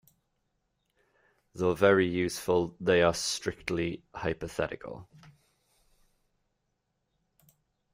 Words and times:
Though 1.53 1.75
very 1.75 2.07
useful, 2.07 2.75
they 2.79 3.03
are 3.03 3.13
strictly 3.13 4.01
hypothetical. 4.15 5.07